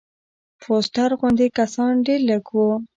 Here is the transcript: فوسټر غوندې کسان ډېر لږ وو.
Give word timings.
فوسټر 0.61 1.09
غوندې 1.19 1.47
کسان 1.59 1.91
ډېر 2.05 2.19
لږ 2.29 2.43
وو. 2.55 2.69